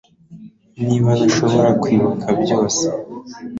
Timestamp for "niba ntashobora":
0.85-1.69